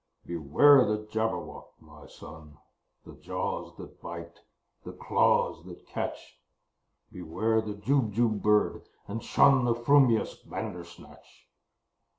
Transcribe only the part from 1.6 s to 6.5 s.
my son! The jaws that bite, the claws that catch!